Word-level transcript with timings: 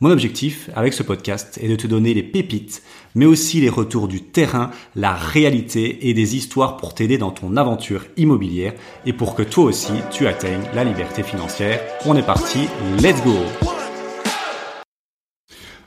Mon 0.00 0.10
objectif 0.10 0.70
avec 0.74 0.92
ce 0.92 1.04
podcast 1.04 1.56
est 1.62 1.68
de 1.68 1.76
te 1.76 1.86
donner 1.86 2.14
les 2.14 2.24
pépites, 2.24 2.82
mais 3.14 3.26
aussi 3.26 3.60
les 3.60 3.68
retours 3.68 4.08
du 4.08 4.22
terrain, 4.22 4.72
la 4.96 5.14
réalité 5.14 6.08
et 6.08 6.14
des 6.14 6.34
histoires 6.34 6.76
pour 6.76 6.94
t'aider 6.94 7.16
dans 7.16 7.30
ton 7.30 7.56
aventure 7.56 8.04
immobilière 8.16 8.72
et 9.06 9.12
pour 9.12 9.36
que 9.36 9.44
toi 9.44 9.64
aussi 9.64 9.92
tu 10.10 10.26
atteignes 10.26 10.64
la 10.74 10.82
liberté 10.82 11.22
financière. 11.22 11.80
On 12.06 12.16
est 12.16 12.26
parti, 12.26 12.66
let's 13.00 13.22
go 13.22 13.36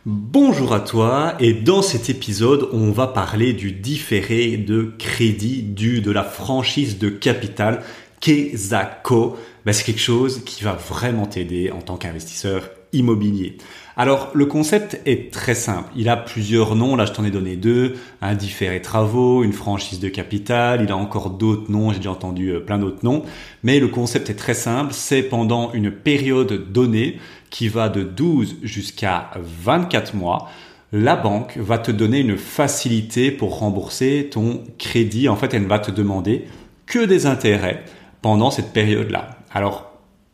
Bonjour 0.06 0.74
à 0.74 0.80
toi 0.80 1.34
et 1.42 1.52
dans 1.52 1.82
cet 1.82 2.10
épisode 2.10 2.70
on 2.72 2.92
va 2.92 3.08
parler 3.08 3.52
du 3.52 3.74
différé 3.74 4.56
de 4.56 4.94
crédit 4.98 5.64
dû 5.64 6.00
de 6.00 6.12
la 6.12 6.24
franchise 6.24 6.98
de 6.98 7.10
capital 7.10 7.84
Kezako. 8.22 9.36
Ben, 9.66 9.74
c'est 9.74 9.84
quelque 9.84 10.00
chose 10.00 10.44
qui 10.46 10.64
va 10.64 10.74
vraiment 10.74 11.26
t'aider 11.26 11.72
en 11.72 11.82
tant 11.82 11.98
qu'investisseur 11.98 12.70
immobilier. 12.94 13.58
Alors 14.00 14.30
le 14.36 14.46
concept 14.46 15.02
est 15.08 15.34
très 15.34 15.56
simple. 15.56 15.90
Il 15.96 16.08
a 16.08 16.16
plusieurs 16.16 16.76
noms. 16.76 16.96
Là, 16.96 17.06
je 17.06 17.14
t'en 17.14 17.26
ai 17.26 17.32
donné 17.32 17.56
deux. 17.56 17.96
Un 18.22 18.36
différé 18.36 18.80
travaux, 18.80 19.44
une 19.44 19.54
franchise 19.54 20.00
de 20.00 20.08
capital. 20.08 20.82
Il 20.84 20.92
a 20.92 20.96
encore 20.96 21.32
d'autres 21.32 21.72
noms. 21.72 21.92
J'ai 21.92 21.98
déjà 21.98 22.12
entendu 22.12 22.50
euh, 22.50 22.60
plein 22.60 22.78
d'autres 22.78 23.04
noms. 23.04 23.24
Mais 23.64 23.80
le 23.80 23.88
concept 23.88 24.30
est 24.30 24.36
très 24.36 24.54
simple. 24.54 24.94
C'est 24.94 25.24
pendant 25.24 25.74
une 25.74 25.90
période 25.90 26.72
donnée 26.72 27.18
qui 27.50 27.70
va 27.70 27.90
de 27.90 28.04
12 28.04 28.58
jusqu'à 28.62 29.32
24 29.36 30.14
mois. 30.14 30.48
La 30.94 31.16
banque 31.16 31.58
va 31.58 31.80
te 31.80 31.90
donner 31.90 32.20
une 32.20 32.38
facilité 32.38 33.32
pour 33.32 33.58
rembourser 33.58 34.30
ton 34.32 34.64
crédit. 34.78 35.28
En 35.28 35.36
fait, 35.36 35.56
elle 35.56 35.64
ne 35.64 35.68
va 35.68 35.80
te 35.80 35.90
demander 35.90 36.46
que 36.86 37.04
des 37.04 37.26
intérêts 37.26 37.84
pendant 38.22 38.52
cette 38.52 38.74
période-là. 38.74 39.40
Alors, 39.52 39.87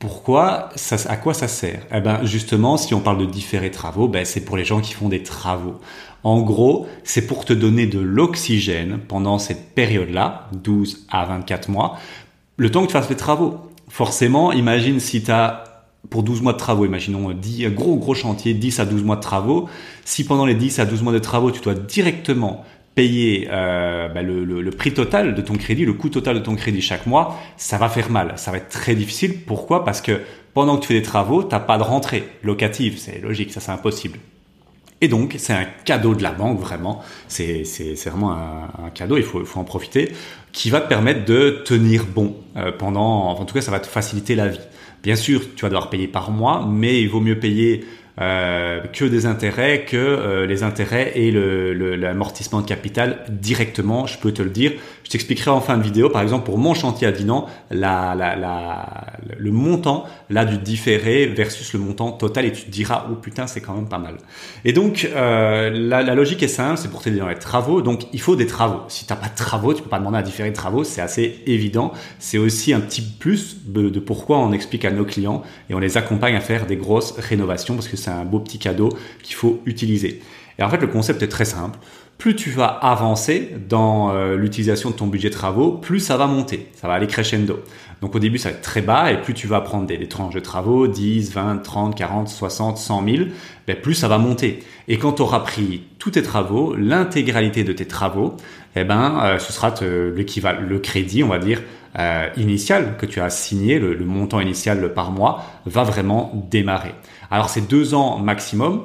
pourquoi 0.04 0.68
ça, 0.76 0.98
À 1.10 1.16
quoi 1.16 1.34
ça 1.34 1.48
sert? 1.48 1.80
Eh 1.90 2.02
ben 2.02 2.26
justement, 2.26 2.76
si 2.76 2.94
on 2.94 3.00
parle 3.00 3.20
de 3.20 3.26
différés 3.26 3.72
travaux, 3.72 4.10
ben 4.10 4.26
c'est 4.26 4.42
pour 4.42 4.58
les 4.58 4.66
gens 4.66 4.82
qui 4.82 4.92
font 4.92 5.08
des 5.08 5.24
travaux. 5.24 5.76
En 6.24 6.42
gros, 6.42 6.88
c'est 7.06 7.26
pour 7.26 7.46
te 7.46 7.54
donner 7.54 7.88
de 7.88 8.00
l'oxygène 8.00 9.00
pendant 9.08 9.40
cette 9.40 9.74
période-là, 9.74 10.50
12 10.62 11.06
à 11.10 11.24
24 11.24 11.70
mois, 11.70 11.98
le 12.58 12.70
temps 12.70 12.82
que 12.82 12.88
tu 12.88 12.92
fasses 12.92 13.10
les 13.10 13.16
travaux. 13.16 13.60
Forcément, 13.88 14.52
imagine 14.52 15.00
si 15.00 15.24
tu 15.24 15.32
as 15.32 15.86
pour 16.10 16.24
12 16.24 16.42
mois 16.42 16.52
de 16.52 16.58
travaux, 16.58 16.84
imaginons 16.84 17.32
10 17.32 17.70
gros 17.70 17.96
gros 17.96 18.14
chantier, 18.14 18.54
10 18.54 18.82
à 18.82 18.86
12 18.86 19.04
mois 19.04 19.16
de 19.16 19.22
travaux, 19.22 19.70
si 20.04 20.26
pendant 20.26 20.46
les 20.46 20.56
10 20.56 20.80
à 20.80 20.86
12 20.86 21.02
mois 21.02 21.14
de 21.14 21.20
travaux, 21.20 21.50
tu 21.50 21.62
dois 21.62 21.76
directement 21.76 22.66
payer 22.96 23.48
euh, 23.52 24.08
bah, 24.10 24.22
le, 24.22 24.70
prix 24.72 24.94
total 24.94 25.36
de 25.36 25.42
ton 25.42 25.56
crédit, 25.56 25.86
le 25.86 25.94
coût 25.94 26.10
total 26.10 26.36
de 26.36 26.40
ton 26.42 26.56
crédit 26.56 26.82
chaque 26.82 27.06
mois, 27.06 27.40
ça 27.58 27.78
va 27.78 27.90
faire 27.90 28.10
mal. 28.10 28.34
Ça 28.36 28.52
va 28.52 28.58
être 28.58 28.70
très 28.70 28.96
difficile. 28.96 29.42
Pourquoi? 29.46 29.84
Parce 29.84 30.02
que 30.02 30.22
pendant 30.54 30.78
que 30.78 30.82
tu 30.82 30.88
fais 30.90 30.94
des 30.96 31.02
travaux, 31.02 31.44
t'as 31.44 31.60
pas 31.60 31.78
de 31.78 31.84
rentrée 31.84 32.24
locative. 32.44 32.98
C'est 32.98 33.22
logique, 33.22 33.52
ça 33.52 33.60
c'est 33.60 33.72
impossible. 33.72 34.20
Et 35.02 35.10
donc, 35.10 35.36
c'est 35.38 35.54
un 35.54 35.66
cadeau 35.84 36.16
de 36.16 36.24
la 36.24 36.32
banque, 36.32 36.60
vraiment. 36.62 37.02
C'est, 37.28 37.64
vraiment 38.06 38.32
un, 38.32 38.90
cadeau, 38.94 39.18
il 39.18 39.24
faut, 39.24 39.44
faut 39.44 39.60
en 39.60 39.66
profiter, 39.66 40.14
qui 40.54 40.70
va 40.70 40.80
te 40.80 40.88
permettre 40.88 41.26
de 41.26 41.62
tenir 41.66 42.06
bon 42.06 42.38
euh, 42.56 42.72
pendant... 42.72 43.28
En 43.28 43.44
tout 43.44 43.54
cas, 43.54 43.60
ça 43.60 43.72
va 43.72 43.82
te 43.82 43.88
faciliter 43.88 44.36
la 44.36 44.48
vie. 44.48 44.62
Bien 45.02 45.18
sûr, 45.18 45.42
tu 45.56 45.64
vas 45.64 45.68
devoir 45.68 45.90
payer 45.90 46.08
par 46.08 46.32
mois, 46.32 46.66
mais 46.66 47.02
il 47.02 47.10
vaut 47.10 47.20
mieux 47.20 47.38
payer 47.38 47.84
euh, 48.22 48.82
que 48.94 49.06
des 49.06 49.26
intérêts, 49.26 49.86
que 49.86 49.98
euh, 49.98 50.46
les 50.46 50.62
intérêts 50.62 51.14
et 51.16 51.32
l'amortissement 51.32 52.60
le, 52.60 52.64
de 52.64 52.70
capital 52.70 53.26
directement, 53.30 54.06
je 54.06 54.20
peux 54.20 54.32
te 54.32 54.44
le 54.44 54.52
dire. 54.52 54.74
Je 55.04 55.10
t'expliquerai 55.10 55.50
en 55.50 55.62
fin 55.62 55.78
de 55.78 55.84
vidéo, 55.84 56.10
par 56.10 56.22
exemple 56.22 56.46
pour 56.46 56.58
mon 56.58 56.74
chantier 56.74 57.08
à 57.08 57.12
Dinan, 57.12 57.48
la, 57.72 58.16
la, 58.16 59.18
le 59.38 59.52
montant 59.52 60.06
là 60.30 60.46
du 60.46 60.58
différé 60.58 61.26
versus 61.26 61.74
le 61.74 61.80
montant 61.80 62.12
total 62.12 62.46
et 62.46 62.52
tu 62.52 62.64
te 62.64 62.70
diras 62.70 63.08
oh 63.12 63.16
putain 63.16 63.48
c'est 63.48 63.62
quand 63.62 63.74
même 63.74 63.90
pas 63.90 63.98
mal. 63.98 64.18
Et 64.64 64.74
donc 64.74 65.10
euh, 65.16 65.72
la, 65.72 66.04
la, 66.04 66.16
logique 66.16 66.44
est 66.44 66.48
simple, 66.48 66.78
c'est 66.78 66.90
pour 66.90 67.02
t'aider 67.02 67.18
dans 67.18 67.28
les 67.28 67.36
travaux, 67.36 67.82
donc 67.82 68.06
il 68.14 68.22
faut 68.22 68.36
des 68.36 68.48
travaux. 68.48 68.82
Si 68.88 69.06
t'as 69.06 69.16
pas 69.16 69.30
de 69.30 69.36
travaux, 69.36 69.74
tu 69.74 69.82
peux 69.82 69.90
pas 69.90 70.00
demander 70.00 70.20
à 70.20 70.24
différer 70.24 70.52
de 70.52 70.56
travaux, 70.56 70.84
c'est 70.84 71.02
assez 71.02 71.42
évident. 71.48 71.94
C'est 72.20 72.38
aussi 72.38 72.74
un 72.74 72.80
petit 72.80 73.02
plus 73.02 73.58
de, 73.66 73.90
de 73.90 74.00
pourquoi 74.00 74.38
on 74.38 74.52
explique 74.52 74.86
à 74.86 74.92
nos 74.92 75.04
clients 75.04 75.42
et 75.70 75.74
on 75.74 75.80
les 75.80 75.98
accompagne 75.98 76.36
à 76.36 76.42
faire 76.42 76.66
des 76.66 76.78
grosses 76.78 77.14
rénovations 77.18 77.74
parce 77.74 77.88
que 77.88 77.98
c'est 78.04 78.12
un 78.12 78.26
beau 78.26 78.40
petit 78.40 78.60
cadeau 78.60 78.90
qu'il 79.22 79.36
faut 79.36 79.62
utiliser. 79.66 80.22
Et 80.60 80.64
en 80.64 80.70
fait, 80.70 80.78
le 80.78 80.88
concept 80.88 81.24
est 81.24 81.28
très 81.28 81.46
simple. 81.46 81.80
Plus 82.18 82.36
tu 82.36 82.52
vas 82.52 82.68
avancer 82.68 83.50
dans 83.68 84.12
euh, 84.12 84.38
l'utilisation 84.38 84.92
de 84.92 84.96
ton 84.96 85.08
budget 85.08 85.30
de 85.30 85.34
travaux, 85.34 85.72
plus 85.72 86.00
ça 86.00 86.16
va 86.16 86.28
monter, 86.28 86.70
ça 86.76 86.88
va 86.88 86.94
aller 86.94 87.08
crescendo. 87.08 87.60
Donc 88.02 88.16
au 88.16 88.20
début, 88.20 88.38
ça 88.38 88.50
va 88.50 88.56
être 88.56 88.62
très 88.62 88.82
bas 88.82 89.12
et 89.12 89.22
plus 89.22 89.34
tu 89.34 89.48
vas 89.48 89.62
prendre 89.62 89.88
des, 89.88 90.08
tranches 90.08 90.34
de 90.34 90.40
travaux, 90.40 90.88
10, 90.88 91.34
20, 91.34 91.58
30, 91.58 91.96
40, 91.96 92.30
60, 92.30 92.78
100 92.78 93.06
000, 93.06 93.18
ben 93.68 93.76
plus 93.76 93.94
ça 93.94 94.08
va 94.08 94.20
monter. 94.20 94.60
Et 94.88 94.98
quand 94.98 95.14
tu 95.14 95.22
auras 95.22 95.40
pris 95.40 95.84
tous 96.00 96.12
tes 96.12 96.22
travaux, 96.22 96.76
l'intégralité 96.76 97.64
de 97.64 97.74
tes 97.74 97.86
travaux, 97.86 98.38
eh 98.76 98.84
ben, 98.84 99.20
euh, 99.24 99.40
ce 99.40 99.52
sera 99.52 99.74
l'équivalent, 100.16 100.62
le 100.68 100.80
crédit, 100.80 101.24
on 101.24 101.30
va 101.30 101.40
dire, 101.40 101.62
euh, 102.00 102.30
initial 102.38 102.98
que 102.98 103.06
tu 103.06 103.22
as 103.22 103.30
signé, 103.30 103.80
le, 103.80 103.94
le 103.94 104.06
montant 104.06 104.40
initial 104.40 104.94
par 104.94 105.12
mois, 105.12 105.44
va 105.66 105.84
vraiment 105.84 106.32
démarrer. 106.50 106.94
Alors 107.30 107.50
c'est 107.50 107.68
deux 107.68 107.94
ans 107.94 108.18
maximum. 108.18 108.84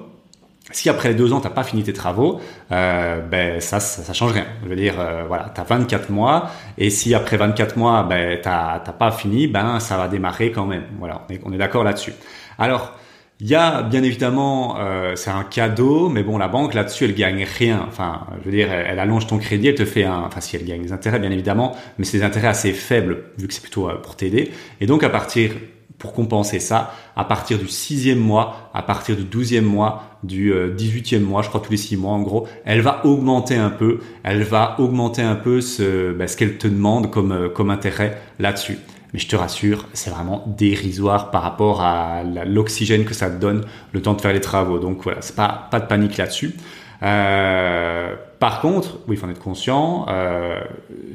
Si 0.71 0.91
après 0.91 1.09
les 1.09 1.15
deux 1.15 1.33
ans, 1.33 1.41
t'as 1.41 1.49
pas 1.49 1.65
fini 1.65 1.83
tes 1.83 1.95
travaux, 1.95 2.41
euh, 2.73 3.21
ben 3.23 3.59
ça, 3.59 3.81
ça, 3.81 4.13
change 4.13 4.33
rien. 4.33 4.45
Je 4.63 4.69
veux 4.69 4.77
dire, 4.77 5.01
euh, 5.01 5.25
voilà, 5.27 5.51
t'as 5.55 5.65
24 5.65 6.11
mois, 6.11 6.51
et 6.77 6.91
si 6.91 7.15
après 7.15 7.39
24 7.39 7.79
mois, 7.79 8.03
ben 8.03 8.39
t'as 8.43 8.79
pas 8.79 9.11
fini, 9.11 9.47
ben 9.47 9.81
ça 9.81 9.97
va 9.97 10.09
démarrer 10.09 10.53
quand 10.53 10.67
même. 10.67 10.85
Voilà, 10.99 11.23
on 11.27 11.33
est, 11.33 11.41
on 11.47 11.53
est 11.55 11.57
d'accord 11.57 11.85
là-dessus. 11.85 12.13
Alors, 12.59 12.99
il 13.41 13.47
y 13.47 13.55
a 13.55 13.83
bien 13.83 14.03
évidemment, 14.03 14.77
euh, 14.79 15.15
c'est 15.15 15.31
un 15.31 15.45
cadeau, 15.45 16.09
mais 16.09 16.25
bon, 16.25 16.39
la 16.39 16.49
banque 16.49 16.75
là-dessus, 16.75 17.05
elle 17.05 17.15
gagne 17.15 17.45
rien. 17.45 17.85
Enfin, 17.87 18.27
je 18.41 18.45
veux 18.45 18.57
dire, 18.57 18.73
elle, 18.73 18.99
allonge 18.99 19.29
ton 19.29 19.39
crédit, 19.39 19.69
elle 19.69 19.77
te 19.77 19.85
fait 19.85 20.05
un, 20.05 20.21
enfin 20.27 20.41
si 20.41 20.57
elle 20.57 20.65
gagne 20.65 20.83
des 20.83 20.93
intérêts, 20.93 21.21
bien 21.21 21.31
évidemment, 21.31 21.77
mais 21.99 22.05
c'est 22.05 22.19
des 22.19 22.25
intérêts 22.25 22.49
assez 22.49 22.73
faibles 22.73 23.25
vu 23.39 23.47
que 23.47 23.55
c'est 23.55 23.63
plutôt 23.63 23.89
euh, 23.89 23.95
pour 23.95 24.17
t'aider. 24.17 24.51
Et 24.81 24.87
donc 24.87 25.05
à 25.05 25.09
partir 25.09 25.53
pour 25.99 26.13
compenser 26.13 26.61
ça, 26.61 26.95
à 27.17 27.25
partir 27.25 27.59
du 27.59 27.69
sixième 27.69 28.19
mois, 28.19 28.71
à 28.73 28.83
partir 28.83 29.17
du 29.17 29.25
douzième 29.25 29.65
mois, 29.65 30.05
du 30.23 30.53
euh, 30.53 30.73
dix-huitième 30.75 31.23
mois, 31.23 31.43
je 31.43 31.49
crois 31.49 31.61
tous 31.61 31.73
les 31.73 31.77
six 31.77 31.97
mois 31.97 32.13
en 32.13 32.23
gros, 32.23 32.49
elle 32.65 32.81
va 32.81 33.05
augmenter 33.05 33.57
un 33.57 33.71
peu, 33.71 33.99
elle 34.23 34.43
va 34.43 34.77
augmenter 34.79 35.23
un 35.23 35.35
peu 35.35 35.61
ce, 35.61 36.13
bah, 36.13 36.29
ce 36.29 36.37
qu'elle 36.37 36.57
te 36.57 36.69
demande 36.69 37.11
comme, 37.11 37.33
euh, 37.33 37.49
comme 37.49 37.71
intérêt 37.71 38.19
là-dessus. 38.39 38.79
Mais 39.13 39.19
je 39.19 39.29
te 39.29 39.37
rassure, 39.37 39.87
c'est 39.93 40.11
vraiment 40.11 40.45
dérisoire 40.47 41.31
par 41.31 41.43
rapport 41.43 41.81
à 41.81 42.23
l'oxygène 42.23 43.05
que 43.05 43.15
ça 43.15 43.31
te 43.31 43.41
donne 43.41 43.65
le 43.93 44.03
temps 44.03 44.15
de 44.15 44.21
faire 44.21 44.33
les 44.33 44.41
travaux. 44.41 44.79
Donc 44.79 45.03
voilà, 45.03 45.23
c'est 45.23 45.37
pas, 45.37 45.69
pas 45.71 45.81
de 45.81 45.87
panique 45.87 46.17
là-dessus. 46.17 46.55
Euh, 47.03 48.15
par 48.39 48.61
contre, 48.61 48.99
oui, 49.07 49.17
il 49.17 49.19
faut 49.19 49.27
en 49.27 49.31
être 49.31 49.39
conscient, 49.41 50.07
euh, 50.09 50.61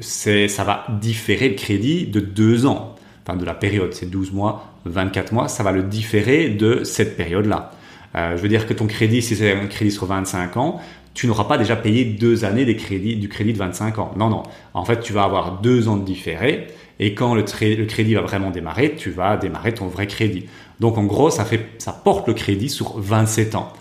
ça 0.00 0.64
va 0.64 0.86
différer 1.00 1.50
le 1.50 1.54
crédit 1.54 2.06
de 2.06 2.20
deux 2.20 2.66
ans 2.66 2.94
enfin 3.26 3.36
de 3.36 3.44
la 3.44 3.54
période, 3.54 3.92
c'est 3.94 4.10
12 4.10 4.32
mois, 4.32 4.74
24 4.84 5.32
mois, 5.32 5.48
ça 5.48 5.62
va 5.62 5.72
le 5.72 5.82
différer 5.82 6.50
de 6.50 6.84
cette 6.84 7.16
période-là. 7.16 7.72
Euh, 8.16 8.36
je 8.36 8.42
veux 8.42 8.48
dire 8.48 8.66
que 8.66 8.74
ton 8.74 8.86
crédit, 8.86 9.22
si 9.22 9.34
c'est 9.34 9.52
un 9.52 9.66
crédit 9.66 9.90
sur 9.90 10.06
25 10.06 10.56
ans, 10.56 10.80
tu 11.14 11.26
n'auras 11.26 11.44
pas 11.44 11.58
déjà 11.58 11.76
payé 11.76 12.04
deux 12.04 12.44
années 12.44 12.64
des 12.64 12.76
crédits, 12.76 13.16
du 13.16 13.28
crédit 13.28 13.52
de 13.52 13.58
25 13.58 13.98
ans. 13.98 14.12
Non, 14.16 14.28
non. 14.28 14.42
En 14.74 14.84
fait, 14.84 15.00
tu 15.00 15.12
vas 15.12 15.24
avoir 15.24 15.60
deux 15.60 15.88
ans 15.88 15.96
de 15.96 16.04
différé 16.04 16.66
et 17.00 17.14
quand 17.14 17.34
le, 17.34 17.42
crédit 17.42 18.14
va 18.14 18.20
vraiment 18.22 18.50
démarrer, 18.50 18.94
tu 18.94 19.10
vas 19.10 19.36
démarrer 19.36 19.74
ton 19.74 19.88
vrai 19.88 20.06
crédit. 20.06 20.46
Donc, 20.80 20.98
en 20.98 21.04
gros, 21.04 21.30
ça 21.30 21.44
porte 22.04 22.28
le 22.28 22.34
crédit 22.34 22.68
sur 22.68 22.98
27 22.98 23.54
ans. 23.54 23.72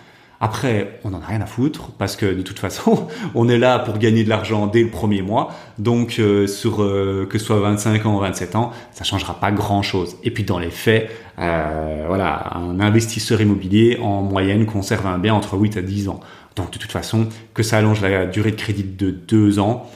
Après, 0.44 1.00
on 1.06 1.12
n'en 1.12 1.22
a 1.22 1.26
rien 1.26 1.40
à 1.40 1.46
foutre 1.46 1.92
parce 1.98 2.18
que 2.18 2.26
de 2.26 2.42
toute 2.42 2.60
façon, 2.60 3.08
on 3.34 3.48
est 3.48 3.58
là 3.58 3.80
pour 3.80 3.98
gagner 3.98 4.26
de 4.26 4.30
l'argent 4.30 4.68
dès 4.68 4.84
le 4.84 4.90
premier 4.90 5.22
mois. 5.22 5.54
Donc, 5.80 6.18
euh, 6.20 6.48
sur 6.48 6.84
euh, 6.84 7.26
que 7.30 7.40
ce 7.40 7.46
soit 7.46 7.62
25 7.62 8.06
ans 8.06 8.18
ou 8.18 8.20
27 8.20 8.58
ans, 8.58 8.74
ça 8.92 9.06
changera 9.06 9.40
pas 9.40 9.54
grand-chose. 9.54 10.18
Et 10.22 10.32
puis, 10.32 10.44
dans 10.44 10.60
les 10.60 10.70
faits, 10.70 11.10
euh, 11.40 12.04
voilà, 12.08 12.58
un 12.58 12.82
investisseur 12.82 13.40
immobilier 13.40 13.98
en 14.02 14.22
moyenne 14.22 14.66
conserve 14.66 15.08
un 15.08 15.18
bien 15.18 15.34
entre 15.34 15.58
8 15.58 15.78
à 15.78 15.82
10 15.82 16.10
ans. 16.10 16.20
Donc, 16.58 16.72
de 16.72 16.78
toute 16.78 16.92
façon, 16.92 17.30
que 17.54 17.64
ça 17.64 17.78
allonge 17.78 18.02
la 18.02 18.26
durée 18.26 18.52
de 18.52 18.58
crédit 18.58 18.84
de 18.84 19.12
2 19.12 19.60
ans, 19.60 19.90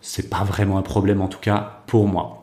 c'est 0.00 0.30
pas 0.30 0.44
vraiment 0.44 0.78
un 0.78 0.82
problème 0.82 1.20
en 1.20 1.28
tout 1.28 1.40
cas 1.40 1.82
pour 1.86 2.08
moi. 2.08 2.39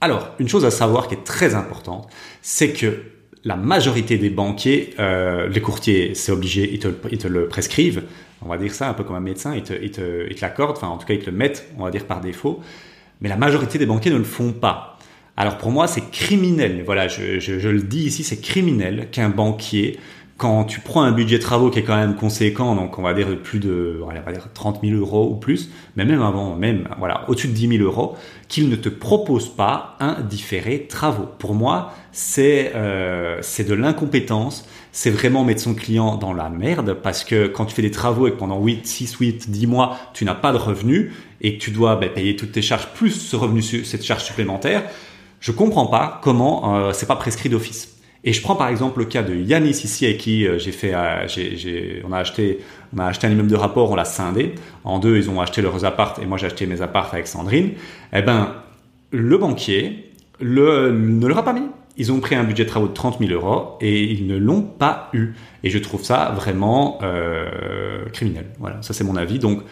Alors, 0.00 0.30
une 0.38 0.48
chose 0.48 0.64
à 0.64 0.70
savoir 0.70 1.08
qui 1.08 1.14
est 1.14 1.24
très 1.24 1.54
importante, 1.54 2.08
c'est 2.40 2.72
que 2.72 3.02
la 3.44 3.56
majorité 3.56 4.18
des 4.18 4.30
banquiers, 4.30 4.94
euh, 4.98 5.48
les 5.48 5.60
courtiers, 5.60 6.14
c'est 6.14 6.32
obligé, 6.32 6.70
ils 6.72 6.78
te, 6.78 7.28
le 7.28 7.48
prescrivent. 7.48 8.04
On 8.42 8.48
va 8.48 8.56
dire 8.56 8.72
ça 8.72 8.88
un 8.88 8.94
peu 8.94 9.04
comme 9.04 9.16
un 9.16 9.20
médecin, 9.20 9.54
ils 9.54 9.62
te, 9.62 10.40
l'accordent, 10.40 10.76
enfin 10.76 10.88
en 10.88 10.96
tout 10.96 11.06
cas 11.06 11.14
ils 11.14 11.20
te 11.20 11.30
le 11.30 11.36
mettent, 11.36 11.70
on 11.78 11.84
va 11.84 11.90
dire 11.90 12.06
par 12.06 12.20
défaut. 12.20 12.60
mais 13.20 13.28
la 13.28 13.36
majorité 13.36 13.78
des 13.78 13.86
banquiers 13.86 14.10
ne 14.10 14.18
le 14.18 14.24
font 14.24 14.52
pas. 14.52 14.98
Alors 15.36 15.58
pour 15.58 15.70
moi, 15.70 15.86
c'est 15.86 16.10
criminel. 16.10 16.82
Voilà, 16.84 17.08
je, 17.08 17.68
le 17.68 17.82
dis 17.82 18.04
ici, 18.04 18.24
c'est 18.24 18.40
criminel 18.40 19.08
qu'un 19.10 19.28
banquier, 19.28 19.98
quand 20.40 20.64
tu 20.64 20.80
prends 20.80 21.02
un 21.02 21.12
budget 21.12 21.36
de 21.36 21.42
travaux 21.42 21.68
qui 21.68 21.80
est 21.80 21.82
quand 21.82 21.98
même 21.98 22.16
conséquent, 22.16 22.74
donc 22.74 22.98
on 22.98 23.02
va 23.02 23.12
dire 23.12 23.26
plus 23.42 23.58
de, 23.58 24.00
on 24.02 24.06
va 24.06 24.32
dire 24.32 24.48
30 24.54 24.80
000 24.82 24.98
euros 24.98 25.28
ou 25.30 25.34
plus, 25.34 25.68
mais 25.96 26.06
même 26.06 26.22
avant, 26.22 26.56
même 26.56 26.88
voilà, 26.98 27.28
au-dessus 27.28 27.48
de 27.48 27.52
10 27.52 27.76
000 27.76 27.82
euros, 27.84 28.16
qu'il 28.48 28.70
ne 28.70 28.76
te 28.76 28.88
propose 28.88 29.54
pas 29.54 29.96
un 30.00 30.22
différé 30.22 30.86
travaux. 30.86 31.28
Pour 31.38 31.54
moi, 31.54 31.92
c'est 32.12 32.72
euh, 32.74 33.42
de 33.42 33.74
l'incompétence. 33.74 34.66
C'est 34.92 35.10
vraiment 35.10 35.44
mettre 35.44 35.60
son 35.60 35.74
client 35.74 36.16
dans 36.16 36.32
la 36.32 36.48
merde 36.48 36.94
parce 36.94 37.22
que 37.22 37.46
quand 37.46 37.66
tu 37.66 37.74
fais 37.74 37.82
des 37.82 37.90
travaux 37.90 38.26
et 38.26 38.30
que 38.30 38.36
pendant 38.36 38.64
8, 38.64 38.86
6, 38.86 39.16
8, 39.16 39.50
10 39.50 39.66
mois, 39.66 39.98
tu 40.14 40.24
n'as 40.24 40.34
pas 40.34 40.52
de 40.52 40.58
revenus 40.58 41.12
et 41.42 41.58
que 41.58 41.62
tu 41.62 41.70
dois 41.70 41.96
ben, 41.96 42.08
payer 42.08 42.34
toutes 42.34 42.52
tes 42.52 42.62
charges 42.62 42.88
plus 42.94 43.10
ce 43.10 43.36
revenu, 43.36 43.60
cette 43.60 44.04
charge 44.04 44.24
supplémentaire, 44.24 44.84
je 45.38 45.52
comprends 45.52 45.86
pas 45.86 46.18
comment 46.22 46.76
euh, 46.76 46.92
c'est 46.94 47.06
pas 47.06 47.16
prescrit 47.16 47.50
d'office. 47.50 47.99
Et 48.22 48.32
je 48.32 48.42
prends 48.42 48.56
par 48.56 48.68
exemple 48.68 48.98
le 48.98 49.06
cas 49.06 49.22
de 49.22 49.34
Yanis 49.34 49.70
ici 49.70 50.04
avec 50.04 50.18
qui 50.18 50.46
euh, 50.46 50.58
j'ai 50.58 50.72
fait, 50.72 50.94
euh, 50.94 51.26
j'ai, 51.26 52.02
on 52.06 52.12
a 52.12 52.18
acheté, 52.18 52.58
on 52.94 52.98
a 52.98 53.06
acheté 53.06 53.26
un 53.26 53.30
immeuble 53.30 53.50
de 53.50 53.56
rapport, 53.56 53.90
on 53.90 53.94
l'a 53.94 54.04
scindé 54.04 54.54
en 54.84 54.98
deux. 54.98 55.16
Ils 55.16 55.30
ont 55.30 55.40
acheté 55.40 55.62
leurs 55.62 55.84
appartes 55.84 56.18
et 56.18 56.26
moi 56.26 56.36
j'ai 56.36 56.46
acheté 56.46 56.66
mes 56.66 56.82
appartes 56.82 57.14
avec 57.14 57.26
Sandrine. 57.26 57.72
Eh 58.12 58.22
ben, 58.22 58.56
le 59.10 59.38
banquier 59.38 60.12
ne 60.40 61.26
leur 61.26 61.38
a 61.38 61.44
pas 61.44 61.52
mis. 61.52 61.66
Ils 61.96 62.12
ont 62.12 62.20
pris 62.20 62.34
un 62.34 62.44
budget 62.44 62.64
de 62.64 62.68
travaux 62.68 62.88
de 62.88 62.94
30 62.94 63.18
000 63.18 63.32
euros 63.32 63.76
et 63.80 64.02
ils 64.04 64.26
ne 64.26 64.36
l'ont 64.36 64.62
pas 64.62 65.10
eu. 65.12 65.32
Et 65.64 65.70
je 65.70 65.78
trouve 65.78 66.02
ça 66.02 66.32
vraiment 66.34 66.98
euh, 67.02 68.04
criminel. 68.12 68.46
Voilà, 68.58 68.80
ça 68.82 68.94
c'est 68.94 69.04
mon 69.04 69.16
avis. 69.16 69.38
Donc 69.38 69.62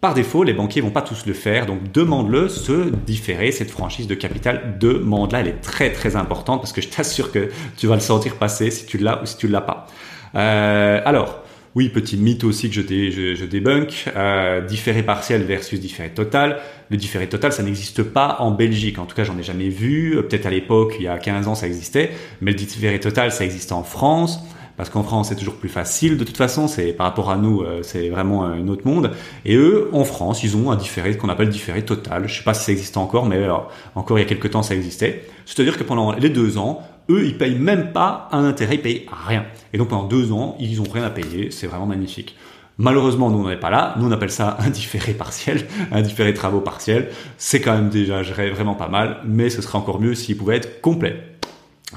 par 0.00 0.14
défaut, 0.14 0.44
les 0.44 0.52
banquiers 0.52 0.80
vont 0.80 0.90
pas 0.90 1.02
tous 1.02 1.26
le 1.26 1.32
faire, 1.32 1.66
donc 1.66 1.90
demande-le, 1.90 2.48
se 2.48 2.90
différer. 2.90 3.50
Cette 3.50 3.70
franchise 3.70 4.06
de 4.06 4.14
capital, 4.14 4.76
demande-la, 4.78 5.40
elle 5.40 5.48
est 5.48 5.60
très 5.60 5.90
très 5.92 6.14
importante 6.14 6.60
parce 6.60 6.72
que 6.72 6.80
je 6.80 6.88
t'assure 6.88 7.32
que 7.32 7.48
tu 7.76 7.88
vas 7.88 7.94
le 7.94 8.00
sentir 8.00 8.36
passer 8.36 8.70
si 8.70 8.86
tu 8.86 8.98
l'as 8.98 9.20
ou 9.22 9.26
si 9.26 9.36
tu 9.36 9.48
l'as 9.48 9.60
pas. 9.60 9.88
Euh, 10.36 11.00
alors, 11.04 11.42
oui, 11.74 11.88
petit 11.88 12.16
mythe 12.16 12.44
aussi 12.44 12.70
que 12.70 12.76
je, 12.76 13.34
je 13.34 13.44
débunk, 13.44 14.04
euh, 14.16 14.60
différé 14.60 15.02
partiel 15.02 15.42
versus 15.42 15.80
différé 15.80 16.10
total. 16.10 16.60
Le 16.90 16.96
différé 16.96 17.28
total, 17.28 17.52
ça 17.52 17.64
n'existe 17.64 18.04
pas 18.04 18.36
en 18.38 18.52
Belgique, 18.52 19.00
en 19.00 19.04
tout 19.04 19.16
cas 19.16 19.24
j'en 19.24 19.36
ai 19.36 19.42
jamais 19.42 19.68
vu, 19.68 20.16
peut-être 20.28 20.46
à 20.46 20.50
l'époque, 20.50 20.94
il 20.98 21.06
y 21.06 21.08
a 21.08 21.18
15 21.18 21.48
ans 21.48 21.54
ça 21.56 21.66
existait, 21.66 22.12
mais 22.40 22.52
le 22.52 22.56
différé 22.56 23.00
total, 23.00 23.32
ça 23.32 23.44
existe 23.44 23.72
en 23.72 23.82
France 23.82 24.40
parce 24.78 24.88
qu'en 24.88 25.02
France 25.02 25.28
c'est 25.28 25.36
toujours 25.36 25.56
plus 25.56 25.68
facile. 25.68 26.16
De 26.16 26.24
toute 26.24 26.38
façon, 26.38 26.68
c'est 26.68 26.94
par 26.94 27.06
rapport 27.06 27.30
à 27.30 27.36
nous, 27.36 27.60
euh, 27.60 27.82
c'est 27.82 28.08
vraiment 28.08 28.44
un 28.44 28.66
autre 28.68 28.86
monde. 28.86 29.10
Et 29.44 29.56
eux, 29.56 29.90
en 29.92 30.04
France, 30.04 30.42
ils 30.42 30.56
ont 30.56 30.70
un 30.70 30.76
différé 30.76 31.14
qu'on 31.18 31.28
appelle 31.28 31.50
différé 31.50 31.84
total. 31.84 32.26
Je 32.26 32.38
sais 32.38 32.44
pas 32.44 32.54
si 32.54 32.64
ça 32.64 32.72
existe 32.72 32.96
encore, 32.96 33.26
mais 33.26 33.46
encore 33.94 34.18
il 34.18 34.22
y 34.22 34.24
a 34.24 34.28
quelques 34.28 34.50
temps 34.50 34.62
ça 34.62 34.74
existait. 34.74 35.26
C'est-à-dire 35.44 35.76
que 35.76 35.84
pendant 35.84 36.12
les 36.12 36.30
deux 36.30 36.56
ans, 36.56 36.82
eux, 37.10 37.26
ils 37.26 37.36
payent 37.36 37.58
même 37.58 37.92
pas 37.92 38.28
un 38.32 38.44
intérêt, 38.44 38.76
ils 38.76 38.82
payent 38.82 39.06
rien. 39.26 39.44
Et 39.72 39.78
donc 39.78 39.88
pendant 39.88 40.04
deux 40.04 40.32
ans, 40.32 40.56
ils 40.60 40.80
ont 40.80 40.88
rien 40.90 41.04
à 41.04 41.10
payer. 41.10 41.50
C'est 41.50 41.66
vraiment 41.66 41.86
magnifique. 41.86 42.36
Malheureusement, 42.80 43.28
nous, 43.28 43.44
on 43.44 43.48
n'est 43.48 43.56
pas 43.56 43.70
là. 43.70 43.94
Nous, 43.98 44.06
on 44.06 44.12
appelle 44.12 44.30
ça 44.30 44.56
un 44.60 44.70
différé 44.70 45.12
partiel, 45.12 45.66
un 45.90 46.00
différé 46.00 46.32
travaux 46.32 46.60
partiel. 46.60 47.08
C'est 47.36 47.60
quand 47.60 47.74
même 47.74 47.88
déjà 47.88 48.22
vraiment 48.22 48.74
pas 48.74 48.88
mal, 48.88 49.18
mais 49.24 49.50
ce 49.50 49.60
serait 49.62 49.78
encore 49.78 50.00
mieux 50.00 50.14
s'il 50.14 50.36
pouvait 50.36 50.56
être 50.56 50.80
complet. 50.80 51.16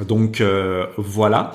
Donc 0.08 0.42
euh, 0.42 0.88
voilà. 0.98 1.52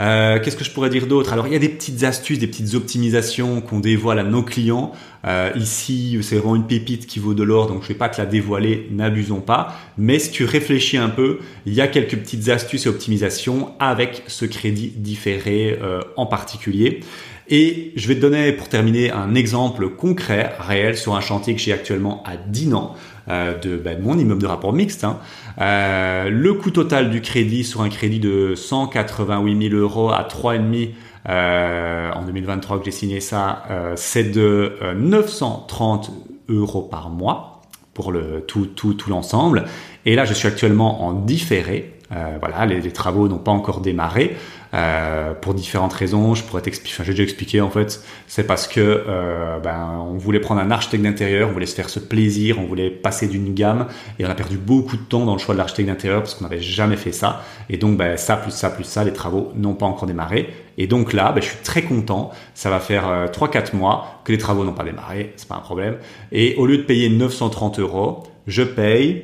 Euh, 0.00 0.40
qu'est-ce 0.40 0.56
que 0.56 0.64
je 0.64 0.70
pourrais 0.70 0.90
dire 0.90 1.06
d'autre? 1.06 1.32
Alors 1.32 1.46
il 1.46 1.52
y 1.52 1.56
a 1.56 1.60
des 1.60 1.68
petites 1.68 2.02
astuces, 2.02 2.38
des 2.38 2.46
petites 2.46 2.74
optimisations 2.74 3.60
qu'on 3.60 3.80
dévoile 3.80 4.18
à 4.18 4.24
nos 4.24 4.42
clients. 4.42 4.92
Euh, 5.24 5.50
ici, 5.56 6.18
c'est 6.22 6.36
vraiment 6.36 6.56
une 6.56 6.66
pépite 6.66 7.06
qui 7.06 7.18
vaut 7.18 7.34
de 7.34 7.42
l'or, 7.42 7.68
donc 7.68 7.82
je 7.82 7.88
vais 7.88 7.94
pas 7.94 8.08
te 8.08 8.20
la 8.20 8.26
dévoiler, 8.26 8.88
n'abusons 8.90 9.40
pas. 9.40 9.74
Mais 9.96 10.18
si 10.18 10.30
tu 10.30 10.44
réfléchis 10.44 10.98
un 10.98 11.08
peu, 11.08 11.38
il 11.64 11.74
y 11.74 11.80
a 11.80 11.86
quelques 11.86 12.16
petites 12.16 12.48
astuces 12.48 12.86
et 12.86 12.88
optimisations 12.88 13.72
avec 13.78 14.24
ce 14.26 14.44
crédit 14.44 14.92
différé 14.96 15.78
euh, 15.80 16.00
en 16.16 16.26
particulier. 16.26 17.00
Et 17.48 17.92
je 17.96 18.08
vais 18.08 18.14
te 18.14 18.20
donner 18.20 18.52
pour 18.52 18.68
terminer 18.68 19.10
un 19.10 19.34
exemple 19.34 19.90
concret, 19.90 20.52
réel, 20.58 20.96
sur 20.96 21.14
un 21.14 21.20
chantier 21.20 21.54
que 21.54 21.60
j'ai 21.60 21.72
actuellement 21.72 22.22
à 22.24 22.36
Dinan. 22.36 22.94
Euh, 23.30 23.58
de, 23.58 23.76
ben, 23.76 24.02
mon 24.02 24.18
immeuble 24.18 24.42
de 24.42 24.46
rapport 24.46 24.74
mixte. 24.74 25.02
Hein. 25.02 25.18
Euh, 25.58 26.28
le 26.28 26.52
coût 26.52 26.70
total 26.70 27.08
du 27.08 27.22
crédit 27.22 27.64
sur 27.64 27.80
un 27.80 27.88
crédit 27.88 28.20
de 28.20 28.54
188 28.54 29.70
000 29.70 29.80
euros 29.80 30.10
à 30.10 30.28
3,5 30.28 30.90
euh, 31.30 32.12
en 32.12 32.22
2023 32.22 32.80
que 32.80 32.84
j'ai 32.84 32.90
signé 32.90 33.20
ça, 33.20 33.62
euh, 33.70 33.94
c'est 33.96 34.24
de 34.24 34.74
930 34.94 36.10
euros 36.50 36.82
par 36.82 37.08
mois 37.08 37.62
pour 37.94 38.12
le 38.12 38.44
tout 38.46 38.66
tout 38.66 38.92
tout 38.92 39.08
l'ensemble. 39.08 39.64
Et 40.04 40.16
là, 40.16 40.26
je 40.26 40.34
suis 40.34 40.48
actuellement 40.48 41.06
en 41.06 41.14
différé. 41.14 41.93
Voilà, 42.10 42.66
les, 42.66 42.92
travaux 42.92 43.28
n'ont 43.28 43.38
pas 43.38 43.52
encore 43.52 43.80
démarré. 43.80 44.36
Euh, 44.74 45.34
pour 45.34 45.54
différentes 45.54 45.92
raisons. 45.92 46.34
Je 46.34 46.42
pourrais 46.42 46.62
t'expliquer, 46.62 46.96
enfin, 46.96 47.04
j'ai 47.04 47.12
déjà 47.12 47.22
expliqué 47.22 47.60
en 47.60 47.70
fait. 47.70 48.02
C'est 48.26 48.44
parce 48.44 48.66
que 48.66 48.80
euh, 49.06 49.60
ben, 49.60 50.04
on 50.10 50.18
voulait 50.18 50.40
prendre 50.40 50.60
un 50.60 50.72
architecte 50.72 51.04
d'intérieur, 51.04 51.48
on 51.48 51.52
voulait 51.52 51.66
se 51.66 51.76
faire 51.76 51.88
ce 51.88 52.00
plaisir, 52.00 52.58
on 52.58 52.64
voulait 52.64 52.90
passer 52.90 53.28
d'une 53.28 53.54
gamme 53.54 53.86
et 54.18 54.26
on 54.26 54.28
a 54.28 54.34
perdu 54.34 54.56
beaucoup 54.56 54.96
de 54.96 55.02
temps 55.02 55.26
dans 55.26 55.34
le 55.34 55.38
choix 55.38 55.54
de 55.54 55.58
l'architecte 55.58 55.88
d'intérieur 55.88 56.22
parce 56.22 56.34
qu'on 56.34 56.42
n'avait 56.42 56.60
jamais 56.60 56.96
fait 56.96 57.12
ça. 57.12 57.42
Et 57.70 57.76
donc 57.76 57.96
ben, 57.96 58.16
ça 58.16 58.36
plus 58.36 58.50
ça 58.50 58.68
plus 58.68 58.82
ça, 58.82 59.04
les 59.04 59.12
travaux 59.12 59.52
n'ont 59.54 59.74
pas 59.74 59.86
encore 59.86 60.08
démarré. 60.08 60.52
Et 60.76 60.88
donc 60.88 61.12
là, 61.12 61.30
ben, 61.30 61.40
je 61.40 61.50
suis 61.50 61.62
très 61.62 61.82
content. 61.82 62.32
Ça 62.54 62.68
va 62.68 62.80
faire 62.80 63.06
euh, 63.08 63.26
3-4 63.28 63.76
mois 63.76 64.22
que 64.24 64.32
les 64.32 64.38
travaux 64.38 64.64
n'ont 64.64 64.72
pas 64.72 64.82
démarré, 64.82 65.34
c'est 65.36 65.46
pas 65.46 65.54
un 65.54 65.60
problème. 65.60 65.98
Et 66.32 66.56
au 66.56 66.66
lieu 66.66 66.78
de 66.78 66.82
payer 66.82 67.10
930 67.10 67.78
euros, 67.78 68.24
je 68.48 68.64
paye 68.64 69.22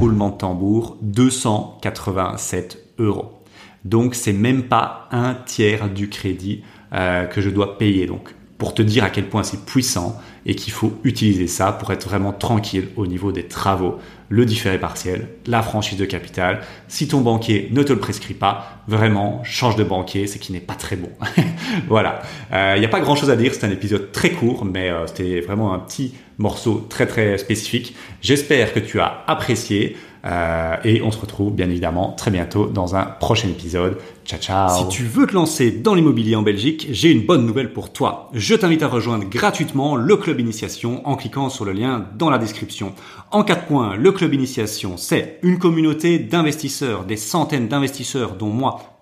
roulement 0.00 0.30
de 0.30 0.36
tambour 0.38 0.96
287 1.02 2.94
euros. 2.98 3.42
Donc 3.84 4.14
c'est 4.14 4.32
même 4.32 4.62
pas 4.62 5.08
un 5.10 5.34
tiers 5.34 5.90
du 5.90 6.08
crédit 6.08 6.62
euh, 6.94 7.26
que 7.26 7.42
je 7.42 7.50
dois 7.50 7.76
payer. 7.76 8.06
Donc 8.06 8.34
pour 8.56 8.72
te 8.72 8.80
dire 8.80 9.04
à 9.04 9.10
quel 9.10 9.28
point 9.28 9.42
c'est 9.42 9.64
puissant 9.66 10.18
et 10.46 10.54
qu'il 10.54 10.72
faut 10.72 10.92
utiliser 11.04 11.46
ça 11.46 11.72
pour 11.72 11.92
être 11.92 12.08
vraiment 12.08 12.32
tranquille 12.32 12.88
au 12.96 13.06
niveau 13.06 13.32
des 13.32 13.44
travaux, 13.44 13.98
le 14.28 14.44
différé 14.46 14.78
partiel, 14.78 15.28
la 15.46 15.62
franchise 15.62 15.98
de 15.98 16.04
capital. 16.04 16.60
Si 16.88 17.08
ton 17.08 17.20
banquier 17.20 17.68
ne 17.72 17.82
te 17.82 17.92
le 17.92 17.98
prescrit 17.98 18.34
pas, 18.34 18.82
vraiment 18.86 19.42
change 19.44 19.76
de 19.76 19.84
banquier, 19.84 20.26
c'est 20.26 20.38
qu'il 20.38 20.54
n'est 20.54 20.60
pas 20.60 20.74
très 20.74 20.96
bon. 20.96 21.10
voilà, 21.88 22.22
il 22.50 22.56
euh, 22.56 22.78
n'y 22.78 22.84
a 22.84 22.88
pas 22.88 23.00
grand 23.00 23.16
chose 23.16 23.30
à 23.30 23.36
dire, 23.36 23.52
c'est 23.52 23.66
un 23.66 23.70
épisode 23.70 24.12
très 24.12 24.30
court, 24.30 24.64
mais 24.64 24.90
euh, 24.90 25.06
c'était 25.06 25.40
vraiment 25.40 25.74
un 25.74 25.78
petit 25.80 26.14
morceau 26.38 26.86
très 26.88 27.06
très 27.06 27.36
spécifique. 27.38 27.94
J'espère 28.22 28.72
que 28.72 28.80
tu 28.80 29.00
as 29.00 29.24
apprécié. 29.26 29.96
Euh, 30.26 30.76
et 30.84 31.00
on 31.00 31.10
se 31.10 31.18
retrouve 31.18 31.54
bien 31.54 31.70
évidemment 31.70 32.12
très 32.12 32.30
bientôt 32.30 32.66
dans 32.66 32.94
un 32.94 33.04
prochain 33.04 33.48
épisode. 33.48 33.96
Ciao 34.26 34.38
ciao 34.38 34.68
Si 34.68 34.88
tu 34.88 35.04
veux 35.04 35.26
te 35.26 35.32
lancer 35.32 35.70
dans 35.70 35.94
l'immobilier 35.94 36.36
en 36.36 36.42
Belgique, 36.42 36.88
j'ai 36.90 37.10
une 37.10 37.24
bonne 37.24 37.46
nouvelle 37.46 37.72
pour 37.72 37.90
toi. 37.90 38.28
Je 38.34 38.54
t'invite 38.54 38.82
à 38.82 38.88
rejoindre 38.88 39.24
gratuitement 39.24 39.96
le 39.96 40.18
initiation 40.38 41.04
en 41.08 41.16
cliquant 41.16 41.48
sur 41.48 41.64
le 41.64 41.72
lien 41.72 42.06
dans 42.16 42.30
la 42.30 42.38
description. 42.38 42.94
En 43.32 43.42
quatre 43.42 43.66
points, 43.66 43.96
le 43.96 44.12
club 44.12 44.34
initiation, 44.34 44.96
c'est 44.96 45.40
une 45.42 45.58
communauté 45.58 46.18
d'investisseurs, 46.18 47.04
des 47.04 47.16
centaines 47.16 47.66
d'investisseurs 47.66 48.36
dont 48.36 48.50
moi 48.50 48.99